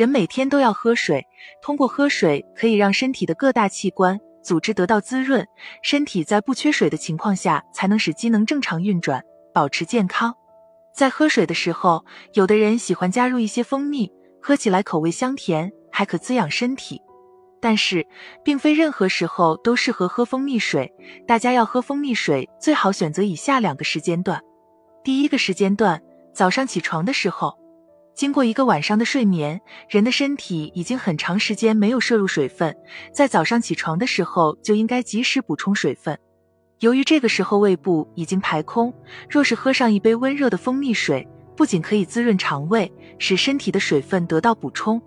[0.00, 1.26] 人每天都要喝水，
[1.60, 5.46] 通过喝水可以让身体的各大器官、组织得到滋润，
[5.82, 10.34] 身体在不缺水的情况下，才能使机能正常运转，保持健康。
[10.94, 12.02] 在喝水的时候，
[12.32, 14.10] 有的人喜欢加入一些蜂蜜，
[14.40, 17.02] 喝起来口味香甜，还可滋养身体。
[17.60, 18.06] 但是，
[18.42, 20.90] 并非任何时候都适合喝蜂蜜水。
[21.28, 24.40] 大家要喝蜂蜜水，最好选择以下两个时间段。
[25.04, 26.00] 第一个时间段，
[26.32, 27.59] 早上起床的时候。
[28.14, 32.76] 经过一个晚上的睡眠，人的身体已经很长时间没有摄入水分，
[33.14, 36.18] 在早上起床的时候就应该及时补充水分。
[36.80, 38.92] 由于这个时候胃部已经排空，
[39.28, 45.00] 若是喝上一杯温热的蜂蜜水，不仅可以滋润肠胃，使身体的水分得到补充，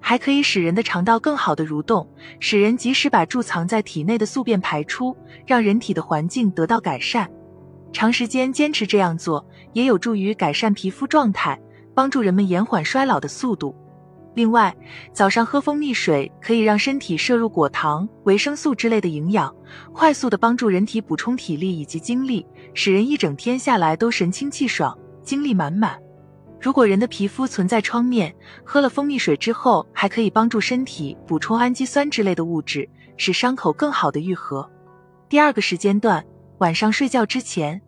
[0.00, 2.06] 还可以使人的肠道更好的蠕动，
[2.40, 7.30] 使人及时把贮藏在体内的宿便排出，让人体的环境得到改善。
[7.92, 11.58] 长时间坚持这样做，也有助于改善皮肤状态。
[12.00, 13.76] 帮助人们延缓衰老的速度。
[14.32, 14.74] 另外，
[15.12, 19.54] 早上喝蜂蜜水可以让身体摄入果糖、维生素之类的营养，
[19.92, 26.00] 快速的帮助人体补充体力以及精力，使人一整天下来都神清气爽、精力满满。
[26.58, 28.34] 如果人的皮肤存在疮面，
[28.64, 34.66] 喝了蜂蜜水之后，还可以帮助身体补充氨基酸之类的物质，使伤口更好的愈合。
[35.28, 36.24] 第二个时间段，
[36.60, 37.82] 晚上睡觉之前，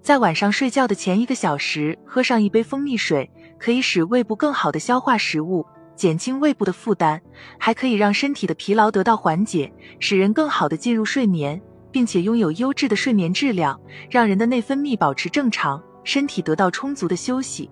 [0.00, 3.28] 在晚上睡觉的前一个小时，喝上一杯蜂蜜水。
[3.58, 7.20] 可以使胃部更好的消化食物，减轻胃部的负担，
[7.58, 13.78] 还可以让身体的疲劳得到缓解，使人更好的进入睡眠，并且拥有优质的睡眠质量，
[14.10, 17.68] 让人的内分泌保持正常，身体得到充足的休息。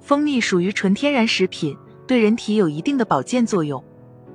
[0.00, 3.82] 蜂蜜属于纯天然食品，对人体有一定的保健作用。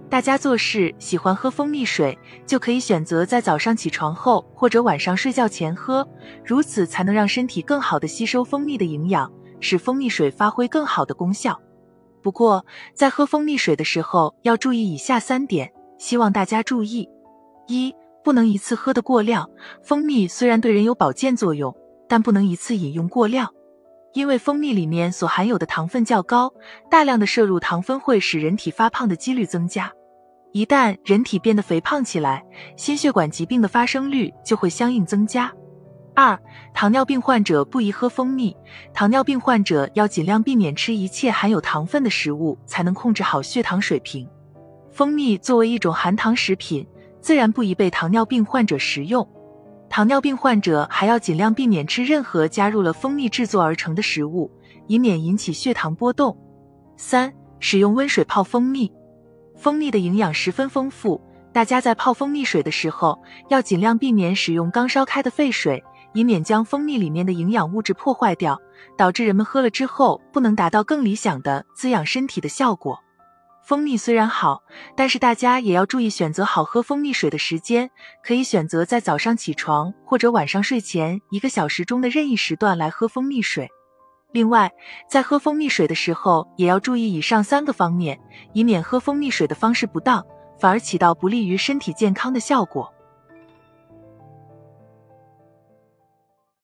[0.07, 6.07] 大家做事喜欢喝蜂蜜水，就可以选择在早上起床后或者晚上睡觉前喝，
[6.45, 9.29] 如此才能让身体更好的吸收蜂蜜的营养。
[9.59, 11.59] 使蜂蜜水发挥更好的功效。
[12.21, 17.07] 不过，在喝蜂蜜水的时候要注意以下三点，希望大家注意：
[17.67, 19.49] 一、不能一次喝的过量。
[19.83, 21.75] 蜂蜜虽然对人有保健作用，
[22.09, 23.53] 但不能一次饮用过量，
[24.13, 26.51] 因为蜂蜜里面所含有的糖分较高，
[26.89, 29.91] 大量的摄入糖分会使人体发胖的几率增加。
[30.51, 32.44] 一旦人体变得肥胖起来，
[32.75, 35.53] 心血管疾病的发生率就会相应增加。
[36.15, 36.39] 二、
[36.73, 38.55] 糖尿病患者不宜喝蜂蜜。
[38.93, 44.25] 糖尿病患者要尽量避免吃一切含有糖分的食物，才能控制好血糖水平。
[44.93, 46.87] 蜂蜜作为一种含糖食品，
[47.19, 49.27] 自然不宜被糖尿病患者食用。
[49.89, 54.49] 糖尿病患者还要尽量避免吃任何加入了蜂蜜制作而成的食物，
[54.87, 56.35] 以免引起血糖波动。
[56.95, 58.89] 三、使用温水泡蜂蜜。
[59.57, 61.21] 蜂蜜的营养十分丰富，
[61.51, 65.83] 大家在泡蜂蜜水的时候，要尽量避免使用刚烧开的沸水。
[66.15, 68.59] 以免将蜂蜜里面的营养物质破坏掉，
[68.97, 72.99] 导致人们喝了之后不能达到更理想的滋养身体的效果。
[73.67, 74.61] 蜂蜜虽然好，
[74.95, 77.89] 但是大家也要注意选择好喝蜂蜜水的时间，
[78.23, 83.67] 可以选择在早上起床或者晚上睡前一个小时中的任意时段来喝蜂蜜水。
[84.31, 84.71] 另外，
[85.09, 88.19] 在喝蜂蜜水的时候，也要注意以上三个方面，
[88.53, 90.23] 以免喝蜂蜜水的方式不当，
[90.59, 92.93] 反而起到不利于身体健康的效果。